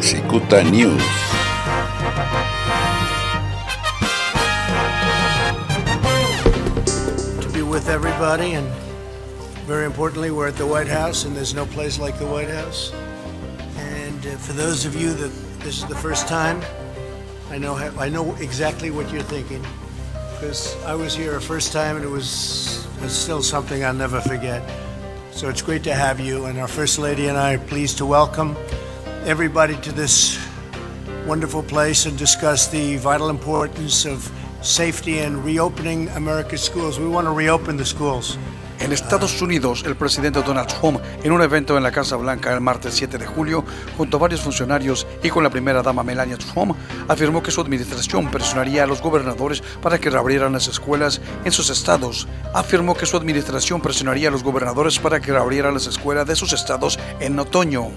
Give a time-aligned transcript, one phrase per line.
[0.00, 1.02] Cicuta News.
[7.42, 8.68] To be with everybody, and
[9.66, 12.92] very importantly, we're at the White House, and there's no place like the White House.
[13.76, 16.62] And uh, for those of you that this is the first time,
[17.50, 19.66] I know I know exactly what you're thinking
[20.34, 24.20] because I was here a first time, and it was it's still something I'll never
[24.20, 24.62] forget.
[25.32, 28.06] So it's great to have you, and our First Lady and I are pleased to
[28.06, 28.56] welcome
[29.26, 30.38] everybody to this
[31.26, 34.30] wonderful place and discuss the vital importance of
[34.62, 36.98] safety and reopening America's schools.
[36.98, 38.38] We want to reopen the schools.
[38.80, 42.60] En Estados Unidos, el presidente Donald Trump, en un evento en la Casa Blanca el
[42.60, 43.64] martes 7 de julio,
[43.96, 46.76] junto a varios funcionarios y con la primera dama Melania Trump,
[47.08, 51.70] afirmó que su administración presionaría a los gobernadores para que reabrieran las escuelas en sus
[51.70, 52.28] estados.
[52.54, 56.52] Afirmó que su administración presionaría a los gobernadores para que reabrieran las escuelas de sus
[56.52, 57.90] estados en otoño.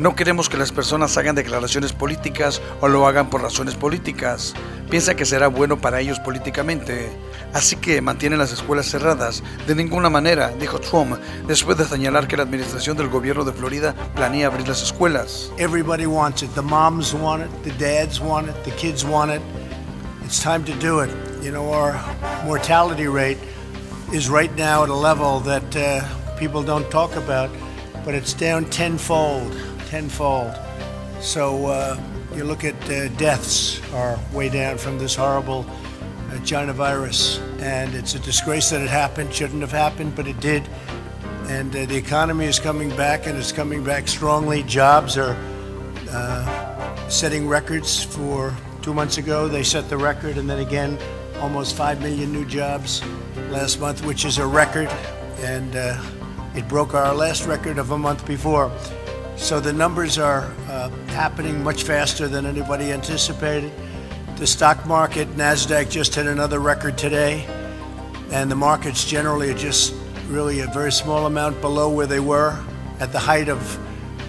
[0.00, 4.54] No queremos que las personas hagan declaraciones políticas o lo hagan por razones políticas.
[4.88, 7.10] Piensa que será bueno para ellos políticamente.
[7.52, 9.42] Así que mantienen las escuelas cerradas.
[9.66, 13.94] De ninguna manera, dijo Trump, después de señalar que la administración del gobierno de Florida
[14.14, 15.52] planea abrir las escuelas.
[15.58, 16.54] Everybody wants it.
[16.54, 19.42] The moms want it, the dads want it, the kids want it.
[20.24, 21.10] It's time to do it.
[21.42, 21.94] You know, our
[22.46, 23.36] mortality rate
[24.14, 27.50] is right now at a level that uh, people don't talk about,
[28.02, 29.54] but it's down tenfold.
[29.90, 30.56] Tenfold.
[31.20, 32.00] So uh,
[32.32, 35.66] you look at uh, deaths are way down from this horrible
[36.30, 39.34] uh, China virus, and it's a disgrace that it happened.
[39.34, 40.62] Shouldn't have happened, but it did.
[41.48, 44.62] And uh, the economy is coming back, and it's coming back strongly.
[44.62, 45.36] Jobs are
[46.10, 48.04] uh, setting records.
[48.04, 50.98] For two months ago, they set the record, and then again,
[51.40, 53.02] almost five million new jobs
[53.50, 54.88] last month, which is a record,
[55.40, 56.00] and uh,
[56.54, 58.70] it broke our last record of a month before.
[59.36, 63.72] So the numbers are uh, happening much faster than anybody anticipated.
[64.36, 67.46] The stock market, NASDAQ, just hit another record today,
[68.30, 69.94] and the markets generally are just
[70.28, 72.56] really a very small amount below where they were
[73.00, 73.78] at the height of,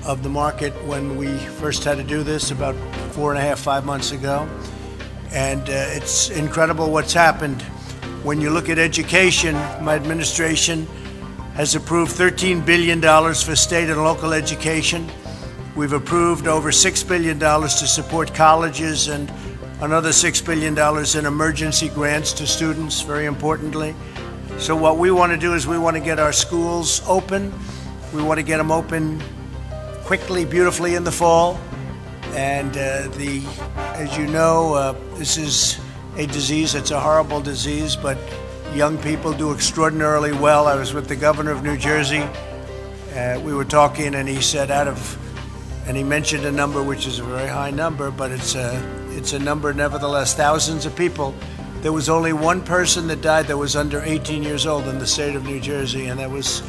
[0.05, 1.27] of the market when we
[1.59, 2.75] first had to do this about
[3.11, 4.49] four and a half, five months ago.
[5.31, 7.61] And uh, it's incredible what's happened.
[8.23, 10.87] When you look at education, my administration
[11.53, 15.09] has approved $13 billion for state and local education.
[15.75, 19.31] We've approved over $6 billion to support colleges and
[19.81, 20.77] another $6 billion
[21.17, 23.95] in emergency grants to students, very importantly.
[24.57, 27.53] So, what we want to do is we want to get our schools open.
[28.13, 29.21] We want to get them open
[30.03, 31.59] quickly, beautifully in the fall.
[32.33, 33.43] And uh, the,
[33.95, 35.79] as you know, uh, this is
[36.17, 36.75] a disease.
[36.75, 38.17] It's a horrible disease, but
[38.73, 40.67] young people do extraordinarily well.
[40.67, 42.23] I was with the governor of New Jersey.
[43.13, 45.17] Uh, we were talking, and he said, out of,
[45.87, 49.33] and he mentioned a number which is a very high number, but it's a, it's
[49.33, 51.35] a number nevertheless, thousands of people.
[51.81, 55.07] There was only one person that died that was under 18 years old in the
[55.07, 56.63] state of New Jersey, and that was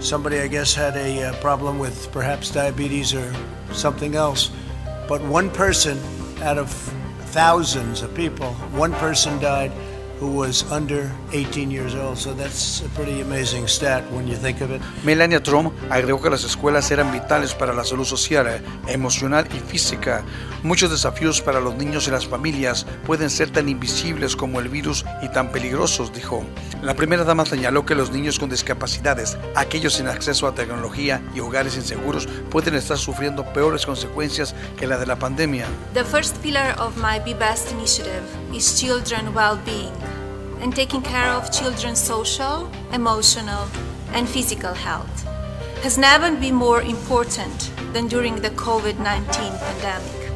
[0.00, 3.34] somebody, I guess, had a uh, problem with perhaps diabetes or
[3.72, 4.50] something else.
[5.08, 5.98] But one person
[6.42, 6.70] out of
[7.30, 9.72] thousands of people, one person died
[10.20, 12.16] who was under 18 years old.
[12.16, 14.80] So that's a pretty amazing stat when you think of it.
[15.04, 20.24] Melania Trump agregó que las escuelas eran vitales para la salud social, emocional y física.
[20.62, 25.04] Muchos desafíos para los niños y las familias pueden ser tan invisibles como el virus
[25.22, 26.44] y tan peligrosos, dijo.
[26.82, 31.40] La primera dama señaló que los niños con discapacidades, aquellos sin acceso a tecnología y
[31.40, 35.66] hogares inseguros pueden estar sufriendo peores consecuencias que la de la pandemia.
[35.94, 38.22] The first pillar of my Be Best initiative
[38.52, 40.05] is children well-being.
[40.60, 43.66] And taking care of children's social, emotional,
[44.12, 45.26] and physical health
[45.82, 49.26] has never been more important than during the COVID 19
[49.58, 50.32] pandemic.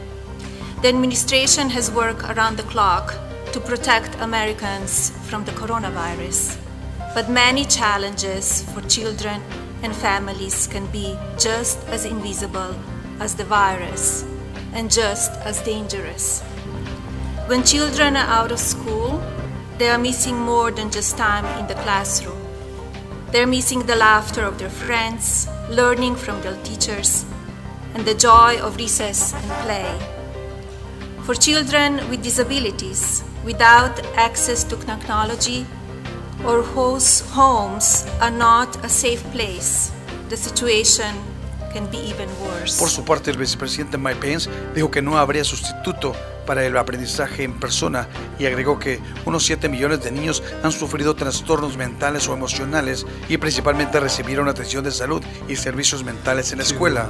[0.83, 3.15] The administration has worked around the clock
[3.53, 6.57] to protect Americans from the coronavirus,
[7.15, 9.43] but many challenges for children
[9.83, 12.75] and families can be just as invisible
[13.19, 14.25] as the virus
[14.73, 16.43] and just as dangerous.
[17.49, 19.00] When children are out of school,
[19.81, 22.37] they are missing more than just time in the classroom.
[23.33, 27.25] They're missing the laughter of their friends, learning from their teachers,
[27.95, 29.99] and the joy of recess and play.
[31.25, 35.65] For children with disabilities, without access to technology,
[36.45, 39.93] or whose homes are not a safe place,
[40.29, 41.17] the situation
[41.73, 42.79] can be even worse.
[42.79, 46.15] Por su parte, el vicepresidente Mike Pence dijo que no habría sustituto
[46.47, 48.09] para el aprendizaje en persona
[48.39, 53.37] y agregó que unos 7 millones de niños han sufrido trastornos mentales o emocionales y
[53.37, 57.09] principalmente recibieron atención de salud y servicios mentales en la escuela.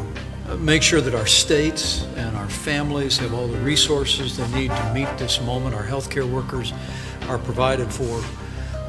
[0.51, 4.71] uh, make sure that our states and our families have all the resources they need
[4.71, 5.75] to meet this moment.
[5.75, 6.73] Our healthcare workers
[7.29, 8.23] are provided for,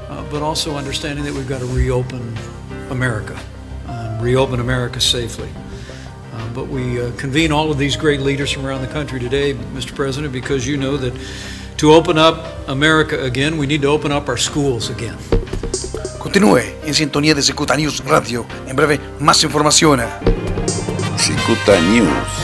[0.10, 2.36] uh, but also understanding that we've got to reopen
[2.90, 3.40] America,
[4.22, 5.50] reopen America safely.
[6.34, 9.54] Uh, but we uh, convene all of these great leaders from around the country today,
[9.74, 9.94] Mr.
[9.96, 11.14] President, because you know that
[11.78, 15.18] to open up America again, we need to open up our schools again.
[16.20, 18.46] Continúe en sintonía de Cicuta News Radio.
[18.68, 20.00] En breve, más información.
[21.18, 22.41] Cicuta News.